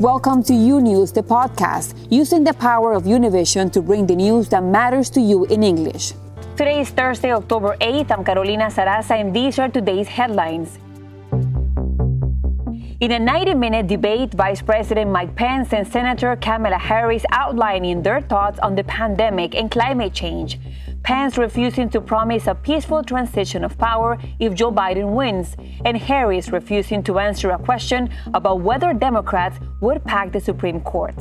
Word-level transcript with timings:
Welcome 0.00 0.42
to 0.42 0.52
U 0.52 0.82
News, 0.82 1.10
the 1.10 1.22
podcast, 1.22 1.96
using 2.10 2.44
the 2.44 2.52
power 2.52 2.92
of 2.92 3.04
Univision 3.04 3.72
to 3.72 3.80
bring 3.80 4.06
the 4.06 4.14
news 4.14 4.46
that 4.50 4.62
matters 4.62 5.08
to 5.16 5.22
you 5.22 5.46
in 5.46 5.62
English. 5.62 6.12
Today 6.54 6.82
is 6.82 6.90
Thursday, 6.90 7.32
October 7.32 7.78
8th. 7.80 8.10
I'm 8.10 8.22
Carolina 8.22 8.66
Sarassa, 8.66 9.18
and 9.18 9.34
these 9.34 9.58
are 9.58 9.70
today's 9.70 10.06
headlines. 10.06 10.78
In 13.00 13.12
a 13.12 13.18
90 13.18 13.54
minute 13.54 13.86
debate, 13.86 14.34
Vice 14.34 14.60
President 14.60 15.10
Mike 15.10 15.34
Pence 15.34 15.72
and 15.72 15.88
Senator 15.88 16.36
Kamala 16.36 16.76
Harris 16.76 17.24
outlining 17.30 18.02
their 18.02 18.20
thoughts 18.20 18.58
on 18.58 18.74
the 18.74 18.84
pandemic 18.84 19.54
and 19.54 19.70
climate 19.70 20.12
change. 20.12 20.60
Pence 21.06 21.38
refusing 21.38 21.88
to 21.90 22.00
promise 22.00 22.48
a 22.48 22.54
peaceful 22.56 23.00
transition 23.00 23.62
of 23.62 23.78
power 23.78 24.18
if 24.40 24.54
Joe 24.54 24.72
Biden 24.72 25.12
wins, 25.14 25.56
and 25.84 25.96
Harris 25.96 26.50
refusing 26.50 27.00
to 27.04 27.20
answer 27.20 27.50
a 27.52 27.58
question 27.58 28.10
about 28.34 28.62
whether 28.62 28.92
Democrats 28.92 29.56
would 29.80 30.02
pack 30.02 30.32
the 30.32 30.40
Supreme 30.40 30.80
Court. 30.80 31.14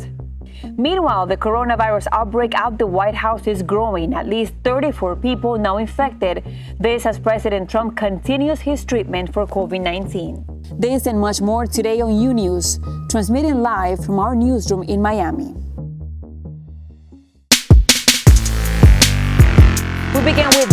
Meanwhile, 0.75 1.27
the 1.27 1.37
coronavirus 1.37 2.07
outbreak 2.11 2.55
out 2.55 2.79
the 2.79 2.87
White 2.87 3.13
House 3.13 3.45
is 3.45 3.61
growing. 3.61 4.15
At 4.15 4.27
least 4.27 4.55
34 4.63 5.17
people 5.17 5.59
now 5.59 5.77
infected. 5.77 6.43
This 6.79 7.05
as 7.05 7.19
President 7.19 7.69
Trump 7.69 7.95
continues 7.95 8.61
his 8.61 8.85
treatment 8.85 9.31
for 9.31 9.45
COVID 9.45 9.81
19. 9.81 10.79
This 10.79 11.05
and 11.05 11.19
much 11.19 11.41
more 11.41 11.67
today 11.67 12.01
on 12.01 12.19
U 12.19 12.33
News, 12.33 12.79
transmitting 13.11 13.61
live 13.61 14.03
from 14.03 14.17
our 14.17 14.33
newsroom 14.33 14.81
in 14.81 14.99
Miami. 14.99 15.64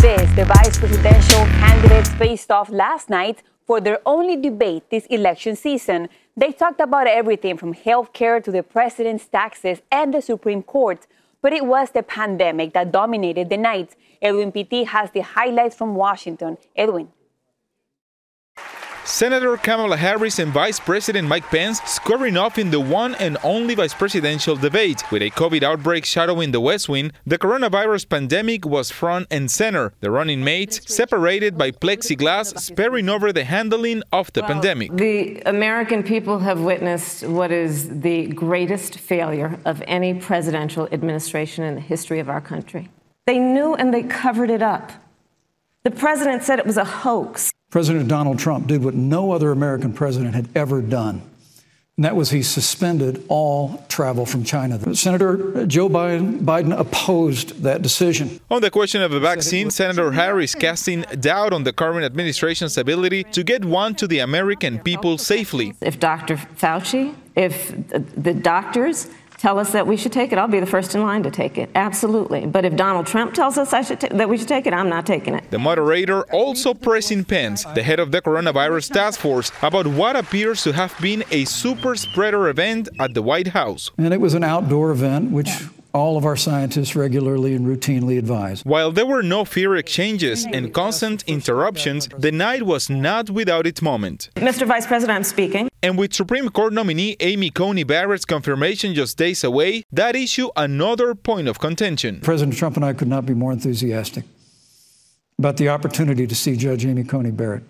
This. 0.03 0.29
The 0.35 0.43
vice 0.43 0.77
presidential 0.77 1.45
candidates 1.63 2.09
faced 2.09 2.51
off 2.51 2.69
last 2.69 3.09
night 3.09 3.41
for 3.65 3.79
their 3.79 3.99
only 4.05 4.35
debate 4.35 4.83
this 4.89 5.05
election 5.05 5.55
season. 5.55 6.09
They 6.35 6.51
talked 6.51 6.81
about 6.81 7.07
everything 7.07 7.55
from 7.55 7.71
health 7.71 8.11
care 8.11 8.41
to 8.41 8.51
the 8.51 8.63
president's 8.63 9.25
taxes 9.25 9.81
and 9.89 10.13
the 10.13 10.21
Supreme 10.21 10.61
Court. 10.61 11.07
But 11.41 11.53
it 11.53 11.65
was 11.65 11.91
the 11.91 12.03
pandemic 12.03 12.73
that 12.73 12.91
dominated 12.91 13.49
the 13.49 13.55
night. 13.55 13.95
Edwin 14.21 14.51
Pitti 14.51 14.85
has 14.85 15.09
the 15.11 15.21
highlights 15.21 15.77
from 15.77 15.95
Washington. 15.95 16.57
Edwin. 16.75 17.07
Senator 19.05 19.57
Kamala 19.57 19.97
Harris 19.97 20.39
and 20.39 20.53
Vice 20.53 20.79
President 20.79 21.27
Mike 21.27 21.45
Pence 21.47 21.81
squaring 21.81 22.37
off 22.37 22.57
in 22.57 22.71
the 22.71 22.79
one 22.79 23.15
and 23.15 23.37
only 23.43 23.75
vice 23.75 23.93
presidential 23.93 24.55
debate. 24.55 25.03
With 25.11 25.21
a 25.21 25.29
COVID 25.29 25.61
outbreak 25.61 26.05
shadowing 26.05 26.51
the 26.51 26.61
West 26.61 26.87
Wing, 26.87 27.11
the 27.25 27.37
coronavirus 27.37 28.07
pandemic 28.07 28.65
was 28.65 28.91
front 28.91 29.27
and 29.29 29.51
center. 29.51 29.93
The 29.99 30.09
running 30.09 30.41
mates, 30.43 30.79
separated 30.93 31.57
by 31.57 31.71
plexiglass, 31.71 32.57
sparing 32.59 33.09
over 33.09 33.33
the 33.33 33.43
handling 33.43 34.03
of 34.13 34.31
the 34.31 34.41
well, 34.41 34.51
pandemic. 34.51 34.95
The 34.95 35.41
American 35.45 36.01
people 36.01 36.39
have 36.39 36.61
witnessed 36.61 37.27
what 37.27 37.51
is 37.51 38.01
the 38.01 38.27
greatest 38.27 38.97
failure 38.99 39.59
of 39.65 39.83
any 39.85 40.13
presidential 40.13 40.87
administration 40.93 41.65
in 41.65 41.75
the 41.75 41.81
history 41.81 42.19
of 42.19 42.29
our 42.29 42.41
country. 42.41 42.89
They 43.25 43.37
knew 43.37 43.75
and 43.75 43.93
they 43.93 44.03
covered 44.03 44.49
it 44.49 44.61
up. 44.61 44.91
The 45.83 45.91
president 45.91 46.43
said 46.43 46.59
it 46.59 46.65
was 46.65 46.77
a 46.77 46.85
hoax. 46.85 47.51
President 47.69 48.07
Donald 48.07 48.39
Trump 48.39 48.67
did 48.67 48.85
what 48.85 48.93
no 48.93 49.33
other 49.33 49.51
American 49.51 49.91
president 49.91 50.33
had 50.33 50.47
ever 50.55 50.81
done. 50.81 51.21
And 51.97 52.05
that 52.05 52.15
was 52.15 52.29
he 52.29 52.41
suspended 52.41 53.21
all 53.27 53.85
travel 53.89 54.25
from 54.25 54.45
China. 54.45 54.95
Senator 54.95 55.65
Joe 55.65 55.89
Biden, 55.89 56.39
Biden, 56.39 56.79
opposed 56.79 57.63
that 57.63 57.81
decision. 57.81 58.39
On 58.49 58.61
the 58.61 58.71
question 58.71 59.01
of 59.01 59.11
a 59.11 59.19
vaccine, 59.19 59.69
Senator 59.69 60.13
Harris 60.13 60.55
casting 60.55 61.01
doubt 61.19 61.51
on 61.51 61.65
the 61.65 61.73
current 61.73 62.05
administration's 62.05 62.77
ability 62.77 63.25
to 63.25 63.43
get 63.43 63.65
one 63.65 63.93
to 63.95 64.07
the 64.07 64.19
American 64.19 64.79
people 64.79 65.17
safely. 65.17 65.75
If 65.81 65.99
Dr. 65.99 66.37
Fauci, 66.37 67.13
if 67.35 67.75
the 68.15 68.33
doctors 68.33 69.09
tell 69.43 69.59
us 69.59 69.73
that 69.73 69.85
we 69.85 69.97
should 69.97 70.13
take 70.13 70.31
it, 70.31 70.37
I'll 70.37 70.47
be 70.47 70.61
the 70.61 70.65
first 70.65 70.95
in 70.95 71.01
line 71.03 71.21
to 71.23 71.29
take 71.29 71.57
it. 71.57 71.69
Absolutely. 71.75 72.45
But 72.45 72.63
if 72.63 72.77
Donald 72.77 73.05
Trump 73.05 73.33
tells 73.33 73.57
us 73.57 73.71
that 73.71 74.29
we 74.29 74.37
should 74.37 74.47
take 74.47 74.65
it, 74.65 74.73
I'm 74.73 74.87
not 74.87 75.05
taking 75.05 75.33
it. 75.33 75.51
The 75.51 75.59
moderator 75.59 76.23
also 76.31 76.73
pressing 76.73 77.25
Pence, 77.25 77.65
the 77.75 77.83
head 77.83 77.99
of 77.99 78.13
the 78.13 78.21
coronavirus 78.21 78.93
task 78.93 79.19
force, 79.19 79.51
about 79.61 79.85
what 79.85 80.15
appears 80.15 80.63
to 80.63 80.71
have 80.71 80.97
been 81.01 81.25
a 81.29 81.43
super 81.43 81.95
spreader 81.95 82.47
event 82.47 82.87
at 83.01 83.13
the 83.13 83.21
White 83.21 83.47
House. 83.47 83.91
And 83.97 84.13
it 84.13 84.21
was 84.21 84.33
an 84.33 84.45
outdoor 84.45 84.91
event, 84.91 85.31
which 85.31 85.49
all 85.93 86.17
of 86.17 86.25
our 86.25 86.35
scientists 86.35 86.95
regularly 86.95 87.53
and 87.53 87.65
routinely 87.65 88.17
advise. 88.17 88.63
While 88.63 88.91
there 88.91 89.05
were 89.05 89.21
no 89.21 89.45
fear 89.45 89.75
exchanges 89.75 90.45
and 90.45 90.73
constant 90.73 91.23
interruptions, 91.27 92.09
the 92.17 92.31
night 92.31 92.63
was 92.63 92.89
not 92.89 93.29
without 93.29 93.67
its 93.67 93.81
moment. 93.81 94.29
Mr. 94.35 94.65
Vice 94.65 94.87
President, 94.87 95.15
I'm 95.15 95.23
speaking. 95.23 95.69
And 95.81 95.97
with 95.97 96.13
Supreme 96.13 96.49
Court 96.49 96.73
nominee 96.73 97.15
Amy 97.19 97.49
Coney 97.49 97.83
Barrett's 97.83 98.25
confirmation 98.25 98.93
just 98.95 99.17
days 99.17 99.43
away, 99.43 99.83
that 99.91 100.15
issue 100.15 100.49
another 100.55 101.13
point 101.13 101.47
of 101.47 101.59
contention. 101.59 102.21
President 102.21 102.57
Trump 102.57 102.75
and 102.75 102.85
I 102.85 102.93
could 102.93 103.07
not 103.07 103.25
be 103.25 103.33
more 103.33 103.51
enthusiastic 103.51 104.25
about 105.37 105.57
the 105.57 105.69
opportunity 105.69 106.25
to 106.25 106.35
see 106.35 106.55
Judge 106.55 106.85
Amy 106.85 107.03
Coney 107.03 107.31
Barrett 107.31 107.63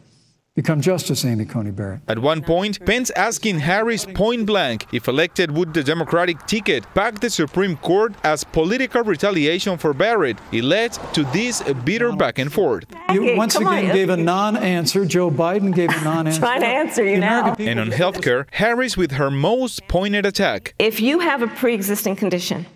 become 0.55 0.81
Justice 0.81 1.25
Amy 1.25 1.45
Coney 1.45 1.71
Barrett. 1.71 2.01
At 2.07 2.19
one 2.19 2.41
point, 2.41 2.85
Pence 2.85 3.09
asking 3.11 3.59
Harris 3.59 4.05
point 4.05 4.45
blank 4.45 4.85
if 4.93 5.07
elected 5.07 5.49
would 5.49 5.73
the 5.73 5.83
Democratic 5.83 6.45
ticket 6.45 6.85
pack 6.93 7.19
the 7.19 7.29
Supreme 7.29 7.75
Court 7.77 8.13
as 8.23 8.43
political 8.43 9.01
retaliation 9.03 9.77
for 9.77 9.93
Barrett. 9.93 10.37
It 10.51 10.63
led 10.63 10.93
to 11.13 11.23
this 11.25 11.63
bitter 11.83 12.11
back 12.11 12.37
and 12.37 12.53
forth. 12.53 12.85
You 13.11 13.35
once 13.35 13.53
Come 13.55 13.67
again 13.67 13.89
on. 13.89 13.95
gave 13.95 14.09
a 14.09 14.17
non-answer. 14.17 15.05
Joe 15.05 15.31
Biden 15.31 15.73
gave 15.73 15.89
a 15.89 16.03
non-answer. 16.03 16.39
Trying 16.39 16.61
to 16.61 16.67
answer 16.67 17.03
you 17.03 17.17
now. 17.17 17.55
And 17.57 17.79
on 17.79 17.87
healthcare, 17.89 18.45
Harris 18.51 18.95
with 18.95 19.13
her 19.13 19.31
most 19.31 19.87
pointed 19.87 20.25
attack. 20.25 20.75
If 20.77 20.99
you 20.99 21.19
have 21.19 21.41
a 21.41 21.47
pre-existing 21.47 22.15
condition, 22.15 22.67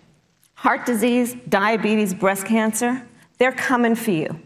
heart 0.54 0.84
disease, 0.84 1.36
diabetes, 1.48 2.12
breast 2.12 2.44
cancer, 2.44 3.06
they're 3.38 3.52
coming 3.52 3.94
for 3.94 4.10
you. 4.10 4.40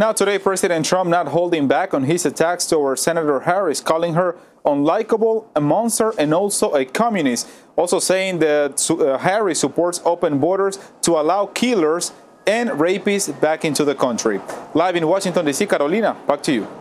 Now, 0.00 0.12
today, 0.12 0.38
President 0.38 0.86
Trump 0.86 1.10
not 1.10 1.28
holding 1.28 1.68
back 1.68 1.92
on 1.92 2.04
his 2.04 2.24
attacks 2.24 2.64
towards 2.64 3.02
Senator 3.02 3.40
Harris, 3.40 3.82
calling 3.82 4.14
her 4.14 4.34
unlikable, 4.64 5.44
a 5.54 5.60
monster, 5.60 6.14
and 6.18 6.32
also 6.32 6.74
a 6.74 6.86
communist. 6.86 7.46
Also 7.76 7.98
saying 7.98 8.38
that 8.38 8.90
uh, 8.90 9.18
Harris 9.18 9.60
supports 9.60 10.00
open 10.06 10.38
borders 10.38 10.78
to 11.02 11.20
allow 11.20 11.44
killers 11.44 12.12
and 12.46 12.70
rapists 12.70 13.38
back 13.42 13.66
into 13.66 13.84
the 13.84 13.94
country. 13.94 14.40
Live 14.72 14.96
in 14.96 15.06
Washington, 15.06 15.44
D.C., 15.44 15.66
Carolina, 15.66 16.16
back 16.26 16.42
to 16.44 16.52
you. 16.54 16.79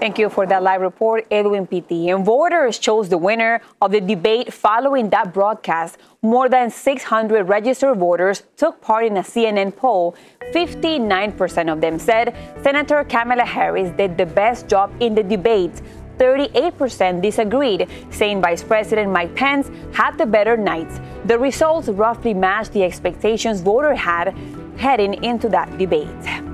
Thank 0.00 0.18
you 0.18 0.28
for 0.28 0.44
that 0.46 0.62
live 0.62 0.80
report, 0.80 1.26
Edwin 1.30 1.66
Pitti. 1.66 2.08
And 2.14 2.24
voters 2.24 2.78
chose 2.78 3.08
the 3.08 3.16
winner 3.16 3.62
of 3.80 3.92
the 3.92 4.00
debate 4.00 4.52
following 4.52 5.08
that 5.10 5.32
broadcast. 5.32 5.96
More 6.20 6.48
than 6.48 6.70
600 6.70 7.44
registered 7.44 7.96
voters 7.96 8.42
took 8.56 8.82
part 8.82 9.06
in 9.06 9.16
a 9.16 9.22
CNN 9.22 9.74
poll. 9.74 10.14
59% 10.52 11.72
of 11.72 11.80
them 11.80 11.98
said 11.98 12.36
Senator 12.62 13.04
Kamala 13.04 13.44
Harris 13.44 13.90
did 13.96 14.18
the 14.18 14.26
best 14.26 14.68
job 14.68 14.92
in 15.00 15.14
the 15.14 15.22
debate. 15.22 15.80
38% 16.18 17.22
disagreed, 17.22 17.88
saying 18.10 18.40
Vice 18.40 18.62
President 18.62 19.10
Mike 19.10 19.34
Pence 19.34 19.70
had 19.92 20.18
the 20.18 20.26
better 20.26 20.56
night. 20.56 20.90
The 21.26 21.38
results 21.38 21.88
roughly 21.88 22.34
matched 22.34 22.72
the 22.72 22.82
expectations 22.82 23.62
voters 23.62 23.98
had 23.98 24.36
heading 24.76 25.22
into 25.24 25.48
that 25.48 25.78
debate. 25.78 26.53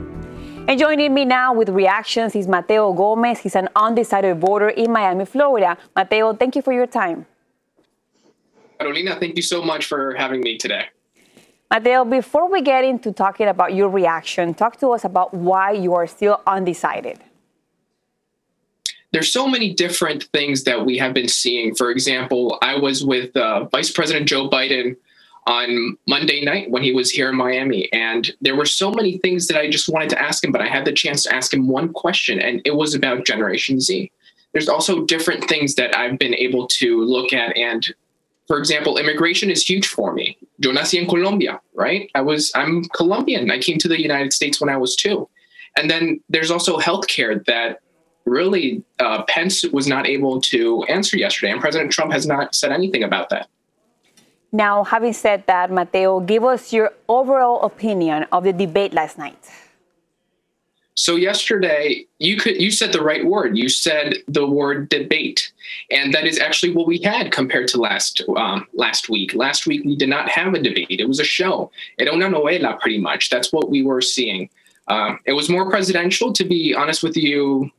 And 0.70 0.78
joining 0.78 1.12
me 1.12 1.24
now 1.24 1.52
with 1.52 1.68
reactions 1.68 2.36
is 2.36 2.46
Mateo 2.46 2.92
Gomez. 2.92 3.40
He's 3.40 3.56
an 3.56 3.68
undecided 3.74 4.38
voter 4.38 4.68
in 4.68 4.92
Miami, 4.92 5.24
Florida. 5.24 5.76
Mateo, 5.96 6.32
thank 6.32 6.54
you 6.54 6.62
for 6.62 6.72
your 6.72 6.86
time. 6.86 7.26
Carolina, 8.78 9.16
thank 9.18 9.34
you 9.34 9.42
so 9.42 9.62
much 9.62 9.86
for 9.86 10.14
having 10.14 10.42
me 10.42 10.58
today. 10.58 10.84
Mateo, 11.72 12.04
before 12.04 12.48
we 12.48 12.62
get 12.62 12.84
into 12.84 13.10
talking 13.10 13.48
about 13.48 13.74
your 13.74 13.88
reaction, 13.88 14.54
talk 14.54 14.78
to 14.78 14.90
us 14.90 15.04
about 15.04 15.34
why 15.34 15.72
you 15.72 15.92
are 15.92 16.06
still 16.06 16.40
undecided. 16.46 17.18
There's 19.10 19.32
so 19.32 19.48
many 19.48 19.74
different 19.74 20.28
things 20.32 20.62
that 20.62 20.86
we 20.86 20.98
have 20.98 21.12
been 21.12 21.26
seeing. 21.26 21.74
For 21.74 21.90
example, 21.90 22.60
I 22.62 22.78
was 22.78 23.04
with 23.04 23.36
uh, 23.36 23.64
Vice 23.64 23.90
President 23.90 24.28
Joe 24.28 24.48
Biden 24.48 24.94
on 25.46 25.96
Monday 26.08 26.44
night 26.44 26.70
when 26.70 26.82
he 26.82 26.92
was 26.92 27.10
here 27.10 27.28
in 27.30 27.36
Miami. 27.36 27.92
And 27.92 28.30
there 28.40 28.56
were 28.56 28.66
so 28.66 28.90
many 28.90 29.18
things 29.18 29.46
that 29.48 29.58
I 29.58 29.70
just 29.70 29.88
wanted 29.88 30.10
to 30.10 30.22
ask 30.22 30.44
him, 30.44 30.52
but 30.52 30.60
I 30.60 30.68
had 30.68 30.84
the 30.84 30.92
chance 30.92 31.22
to 31.24 31.34
ask 31.34 31.52
him 31.52 31.66
one 31.66 31.92
question, 31.92 32.38
and 32.40 32.60
it 32.64 32.76
was 32.76 32.94
about 32.94 33.26
Generation 33.26 33.80
Z. 33.80 34.10
There's 34.52 34.68
also 34.68 35.04
different 35.04 35.44
things 35.44 35.74
that 35.76 35.96
I've 35.96 36.18
been 36.18 36.34
able 36.34 36.66
to 36.68 37.04
look 37.04 37.32
at. 37.32 37.56
And 37.56 37.86
for 38.48 38.58
example, 38.58 38.98
immigration 38.98 39.50
is 39.50 39.64
huge 39.64 39.86
for 39.86 40.12
me. 40.12 40.36
Yo 40.58 40.72
nací 40.72 41.00
en 41.00 41.06
Colombia, 41.08 41.60
right? 41.74 42.10
I 42.14 42.20
was, 42.20 42.50
I'm 42.54 42.84
Colombian. 42.96 43.50
I 43.50 43.58
came 43.58 43.78
to 43.78 43.88
the 43.88 44.00
United 44.00 44.32
States 44.32 44.60
when 44.60 44.68
I 44.68 44.76
was 44.76 44.96
two. 44.96 45.28
And 45.76 45.88
then 45.88 46.20
there's 46.28 46.50
also 46.50 46.78
healthcare 46.78 47.44
that 47.46 47.80
really 48.26 48.82
uh, 48.98 49.22
Pence 49.24 49.64
was 49.72 49.86
not 49.86 50.06
able 50.06 50.40
to 50.40 50.82
answer 50.84 51.16
yesterday, 51.16 51.52
and 51.52 51.60
President 51.60 51.92
Trump 51.92 52.12
has 52.12 52.26
not 52.26 52.54
said 52.54 52.72
anything 52.72 53.04
about 53.04 53.30
that. 53.30 53.48
Now, 54.52 54.84
having 54.84 55.12
said 55.12 55.46
that, 55.46 55.70
Mateo, 55.70 56.20
give 56.20 56.44
us 56.44 56.72
your 56.72 56.92
overall 57.08 57.62
opinion 57.62 58.26
of 58.32 58.44
the 58.44 58.52
debate 58.52 58.92
last 58.92 59.16
night. 59.16 59.38
So 60.94 61.16
yesterday, 61.16 62.04
you 62.18 62.36
could 62.36 62.60
you 62.60 62.70
said 62.70 62.92
the 62.92 63.02
right 63.02 63.24
word. 63.24 63.56
You 63.56 63.70
said 63.70 64.16
the 64.28 64.46
word 64.46 64.90
debate, 64.90 65.50
and 65.90 66.12
that 66.12 66.26
is 66.26 66.38
actually 66.38 66.74
what 66.74 66.86
we 66.86 66.98
had 66.98 67.32
compared 67.32 67.68
to 67.68 67.80
last 67.80 68.22
um, 68.36 68.66
last 68.74 69.08
week. 69.08 69.34
Last 69.34 69.66
week 69.66 69.82
we 69.84 69.96
did 69.96 70.10
not 70.10 70.28
have 70.28 70.52
a 70.52 70.60
debate. 70.60 71.00
It 71.00 71.08
was 71.08 71.20
a 71.20 71.24
show. 71.24 71.70
Era 71.98 72.12
una 72.12 72.28
novela, 72.28 72.78
pretty 72.78 72.98
much. 72.98 73.30
That's 73.30 73.50
what 73.50 73.70
we 73.70 73.82
were 73.82 74.02
seeing. 74.02 74.50
Um, 74.88 75.20
it 75.24 75.32
was 75.32 75.48
more 75.48 75.70
presidential, 75.70 76.34
to 76.34 76.44
be 76.44 76.74
honest 76.74 77.02
with 77.02 77.16
you. 77.16 77.70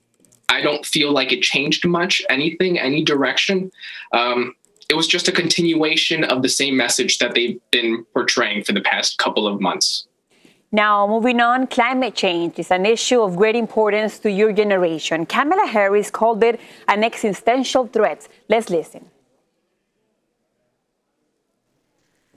I 0.49 0.61
don't 0.61 0.85
feel 0.85 1.11
like 1.11 1.31
it 1.31 1.41
changed 1.43 1.87
much, 1.87 2.21
anything, 2.29 2.79
any 2.79 3.03
direction. 3.03 3.71
Um, 4.13 4.55
it 4.91 4.97
was 4.97 5.07
just 5.07 5.29
a 5.29 5.31
continuation 5.31 6.25
of 6.25 6.41
the 6.41 6.49
same 6.49 6.75
message 6.75 7.17
that 7.19 7.33
they've 7.33 7.57
been 7.71 8.03
portraying 8.13 8.61
for 8.61 8.73
the 8.73 8.81
past 8.81 9.17
couple 9.17 9.47
of 9.47 9.61
months. 9.61 10.05
Now, 10.73 11.07
moving 11.07 11.39
on, 11.39 11.67
climate 11.67 12.13
change 12.13 12.59
is 12.59 12.71
an 12.71 12.85
issue 12.85 13.21
of 13.21 13.37
great 13.37 13.55
importance 13.55 14.19
to 14.19 14.29
your 14.29 14.51
generation. 14.51 15.25
Kamala 15.25 15.65
Harris 15.65 16.11
called 16.11 16.43
it 16.43 16.59
an 16.89 17.05
existential 17.05 17.87
threat. 17.87 18.27
Let's 18.49 18.69
listen. 18.69 19.05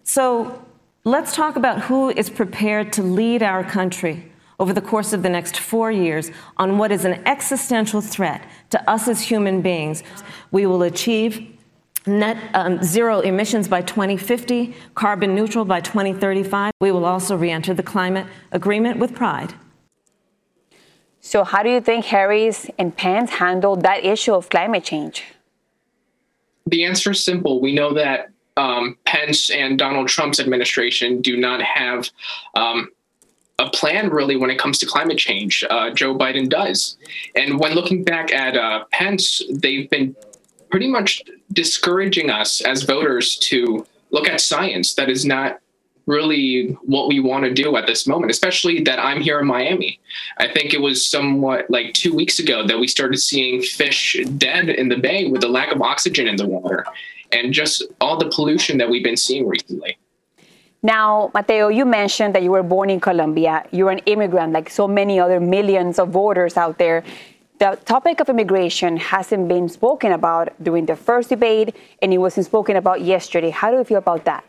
So, 0.04 0.64
let's 1.02 1.34
talk 1.34 1.56
about 1.56 1.80
who 1.80 2.10
is 2.10 2.30
prepared 2.30 2.92
to 2.92 3.02
lead 3.02 3.42
our 3.42 3.64
country 3.64 4.30
over 4.60 4.72
the 4.72 4.80
course 4.80 5.12
of 5.12 5.24
the 5.24 5.28
next 5.28 5.56
four 5.56 5.90
years 5.90 6.30
on 6.58 6.78
what 6.78 6.92
is 6.92 7.04
an 7.04 7.20
existential 7.26 8.00
threat 8.00 8.46
to 8.70 8.78
us 8.88 9.08
as 9.08 9.20
human 9.22 9.60
beings. 9.60 10.04
We 10.52 10.66
will 10.66 10.84
achieve 10.84 11.53
net 12.06 12.36
um, 12.54 12.82
zero 12.82 13.20
emissions 13.20 13.68
by 13.68 13.82
2050, 13.82 14.74
carbon 14.94 15.34
neutral 15.34 15.64
by 15.64 15.80
2035. 15.80 16.72
We 16.80 16.92
will 16.92 17.04
also 17.04 17.36
re 17.36 17.50
enter 17.50 17.74
the 17.74 17.82
climate 17.82 18.26
agreement 18.52 18.98
with 18.98 19.14
pride. 19.14 19.54
So, 21.20 21.42
how 21.42 21.62
do 21.62 21.70
you 21.70 21.80
think 21.80 22.04
Harris 22.04 22.70
and 22.78 22.94
Pence 22.94 23.30
handled 23.30 23.82
that 23.82 24.04
issue 24.04 24.34
of 24.34 24.50
climate 24.50 24.84
change? 24.84 25.24
The 26.66 26.84
answer 26.84 27.12
is 27.12 27.24
simple. 27.24 27.60
We 27.60 27.74
know 27.74 27.94
that 27.94 28.30
um, 28.56 28.96
Pence 29.04 29.50
and 29.50 29.78
Donald 29.78 30.08
Trump's 30.08 30.38
administration 30.38 31.20
do 31.20 31.36
not 31.36 31.62
have 31.62 32.10
um, 32.54 32.88
a 33.58 33.70
plan 33.70 34.10
really 34.10 34.36
when 34.36 34.50
it 34.50 34.58
comes 34.58 34.78
to 34.78 34.86
climate 34.86 35.18
change. 35.18 35.64
Uh, 35.68 35.90
Joe 35.90 36.16
Biden 36.16 36.48
does. 36.48 36.96
And 37.34 37.58
when 37.58 37.72
looking 37.72 38.04
back 38.04 38.32
at 38.32 38.56
uh, 38.56 38.84
Pence, 38.92 39.42
they've 39.50 39.88
been 39.90 40.14
pretty 40.70 40.88
much 40.88 41.22
discouraging 41.54 42.30
us 42.30 42.60
as 42.60 42.82
voters 42.82 43.36
to 43.38 43.86
look 44.10 44.28
at 44.28 44.40
science 44.40 44.94
that 44.94 45.08
is 45.08 45.24
not 45.24 45.60
really 46.06 46.76
what 46.84 47.08
we 47.08 47.18
want 47.18 47.44
to 47.44 47.52
do 47.52 47.76
at 47.76 47.86
this 47.86 48.06
moment, 48.06 48.30
especially 48.30 48.82
that 48.82 48.98
I'm 48.98 49.20
here 49.20 49.40
in 49.40 49.46
Miami. 49.46 49.98
I 50.38 50.48
think 50.48 50.74
it 50.74 50.80
was 50.80 51.06
somewhat 51.06 51.70
like 51.70 51.94
two 51.94 52.14
weeks 52.14 52.38
ago 52.38 52.66
that 52.66 52.78
we 52.78 52.86
started 52.86 53.18
seeing 53.18 53.62
fish 53.62 54.16
dead 54.36 54.68
in 54.68 54.88
the 54.88 54.98
bay 54.98 55.26
with 55.26 55.40
the 55.40 55.48
lack 55.48 55.72
of 55.72 55.80
oxygen 55.80 56.28
in 56.28 56.36
the 56.36 56.46
water 56.46 56.84
and 57.32 57.52
just 57.52 57.82
all 58.00 58.18
the 58.18 58.28
pollution 58.28 58.78
that 58.78 58.90
we've 58.90 59.02
been 59.02 59.16
seeing 59.16 59.48
recently. 59.48 59.96
Now, 60.82 61.30
Mateo, 61.32 61.68
you 61.68 61.86
mentioned 61.86 62.34
that 62.34 62.42
you 62.42 62.50
were 62.50 62.62
born 62.62 62.90
in 62.90 63.00
Colombia. 63.00 63.64
You're 63.70 63.90
an 63.90 64.00
immigrant, 64.04 64.52
like 64.52 64.68
so 64.68 64.86
many 64.86 65.18
other 65.18 65.40
millions 65.40 65.98
of 65.98 66.10
voters 66.10 66.58
out 66.58 66.76
there. 66.76 67.02
The 67.58 67.78
topic 67.84 68.20
of 68.20 68.28
immigration 68.28 68.96
hasn't 68.96 69.48
been 69.48 69.68
spoken 69.68 70.10
about 70.10 70.52
during 70.62 70.86
the 70.86 70.96
first 70.96 71.28
debate, 71.28 71.74
and 72.02 72.12
it 72.12 72.18
wasn't 72.18 72.46
spoken 72.46 72.76
about 72.76 73.02
yesterday. 73.02 73.50
How 73.50 73.70
do 73.70 73.78
you 73.78 73.84
feel 73.84 73.98
about 73.98 74.24
that? 74.24 74.44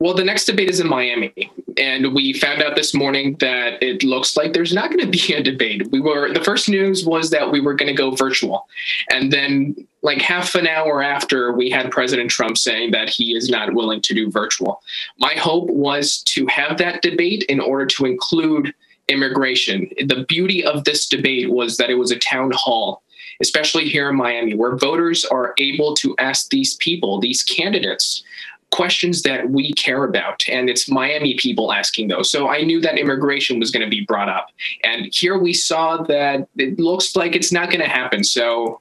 Well, 0.00 0.14
the 0.14 0.22
next 0.22 0.44
debate 0.44 0.70
is 0.70 0.78
in 0.78 0.88
Miami, 0.88 1.50
and 1.76 2.14
we 2.14 2.32
found 2.32 2.62
out 2.62 2.76
this 2.76 2.94
morning 2.94 3.34
that 3.40 3.82
it 3.82 4.04
looks 4.04 4.36
like 4.36 4.52
there's 4.52 4.72
not 4.72 4.90
going 4.92 5.04
to 5.04 5.10
be 5.10 5.34
a 5.34 5.42
debate. 5.42 5.90
We 5.90 6.00
were 6.00 6.32
the 6.32 6.44
first 6.44 6.68
news 6.68 7.04
was 7.04 7.30
that 7.30 7.50
we 7.50 7.60
were 7.60 7.74
going 7.74 7.88
to 7.88 8.00
go 8.00 8.12
virtual, 8.12 8.68
and 9.10 9.32
then 9.32 9.74
like 10.02 10.22
half 10.22 10.54
an 10.54 10.68
hour 10.68 11.02
after, 11.02 11.52
we 11.52 11.68
had 11.68 11.90
President 11.90 12.30
Trump 12.30 12.56
saying 12.56 12.92
that 12.92 13.10
he 13.10 13.34
is 13.36 13.50
not 13.50 13.74
willing 13.74 14.00
to 14.02 14.14
do 14.14 14.30
virtual. 14.30 14.80
My 15.18 15.34
hope 15.34 15.68
was 15.68 16.22
to 16.26 16.46
have 16.46 16.78
that 16.78 17.02
debate 17.02 17.42
in 17.48 17.58
order 17.58 17.86
to 17.86 18.06
include 18.06 18.72
immigration. 19.08 19.90
The 20.06 20.24
beauty 20.28 20.64
of 20.64 20.84
this 20.84 21.08
debate 21.08 21.50
was 21.50 21.76
that 21.76 21.90
it 21.90 21.94
was 21.94 22.10
a 22.10 22.18
town 22.18 22.52
hall, 22.54 23.02
especially 23.40 23.88
here 23.88 24.08
in 24.10 24.16
Miami, 24.16 24.54
where 24.54 24.76
voters 24.76 25.24
are 25.24 25.54
able 25.58 25.94
to 25.96 26.14
ask 26.18 26.50
these 26.50 26.76
people, 26.76 27.20
these 27.20 27.42
candidates, 27.42 28.22
questions 28.70 29.22
that 29.22 29.50
we 29.50 29.72
care 29.72 30.04
about. 30.04 30.42
And 30.48 30.68
it's 30.68 30.90
Miami 30.90 31.34
people 31.34 31.72
asking 31.72 32.08
those. 32.08 32.30
So 32.30 32.48
I 32.48 32.62
knew 32.62 32.80
that 32.82 32.98
immigration 32.98 33.58
was 33.58 33.70
going 33.70 33.84
to 33.84 33.90
be 33.90 34.04
brought 34.04 34.28
up. 34.28 34.48
And 34.84 35.08
here 35.12 35.38
we 35.38 35.54
saw 35.54 36.02
that 36.02 36.46
it 36.56 36.78
looks 36.78 37.16
like 37.16 37.34
it's 37.34 37.52
not 37.52 37.70
going 37.70 37.80
to 37.80 37.88
happen. 37.88 38.22
So 38.24 38.80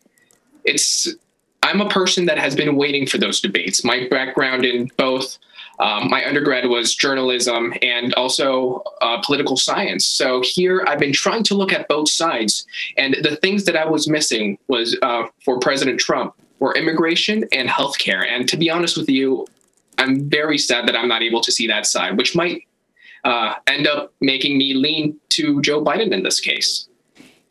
it's 0.65 1.07
I'm 1.63 1.81
a 1.81 1.89
person 1.89 2.25
that 2.25 2.37
has 2.37 2.55
been 2.55 2.75
waiting 2.75 3.07
for 3.07 3.17
those 3.17 3.41
debates. 3.41 3.83
My 3.83 4.07
background 4.09 4.65
in 4.65 4.89
both 4.97 5.37
um, 5.79 6.09
my 6.09 6.25
undergrad 6.25 6.67
was 6.67 6.95
journalism 6.95 7.73
and 7.81 8.13
also 8.15 8.83
uh, 9.01 9.21
political 9.21 9.55
science. 9.55 10.05
So 10.05 10.41
here 10.43 10.83
I've 10.87 10.99
been 10.99 11.13
trying 11.13 11.43
to 11.43 11.55
look 11.55 11.71
at 11.71 11.87
both 11.87 12.09
sides. 12.09 12.65
And 12.97 13.15
the 13.21 13.35
things 13.35 13.65
that 13.65 13.75
I 13.75 13.85
was 13.85 14.07
missing 14.07 14.57
was 14.67 14.97
uh, 15.01 15.23
for 15.45 15.59
President 15.59 15.99
Trump 15.99 16.33
were 16.59 16.75
immigration 16.75 17.45
and 17.51 17.69
healthcare. 17.69 18.25
And 18.27 18.49
to 18.49 18.57
be 18.57 18.69
honest 18.69 18.97
with 18.97 19.09
you, 19.09 19.45
I'm 19.99 20.29
very 20.29 20.57
sad 20.57 20.87
that 20.87 20.95
I'm 20.95 21.07
not 21.07 21.21
able 21.21 21.41
to 21.41 21.51
see 21.51 21.67
that 21.67 21.85
side, 21.85 22.17
which 22.17 22.35
might 22.35 22.63
uh, 23.23 23.55
end 23.67 23.87
up 23.87 24.13
making 24.21 24.57
me 24.57 24.73
lean 24.73 25.19
to 25.29 25.61
Joe 25.61 25.83
Biden 25.83 26.11
in 26.11 26.23
this 26.23 26.39
case. 26.39 26.87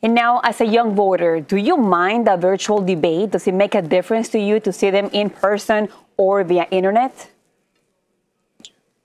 And 0.02 0.14
now, 0.14 0.40
as 0.44 0.61
a 0.61 0.67
young 0.67 0.94
voter, 0.94 1.40
do 1.40 1.56
you 1.56 1.76
mind 1.76 2.28
a 2.28 2.37
virtual 2.37 2.81
debate? 2.81 3.31
Does 3.31 3.46
it 3.46 3.55
make 3.55 3.75
a 3.75 3.82
difference 3.82 4.28
to 4.31 4.38
you 4.38 4.61
to 4.61 4.73
see 4.73 4.90
them 4.90 5.11
in 5.12 5.31
person 5.31 5.88
or 6.17 6.44
via 6.44 6.67
internet? 6.70 7.31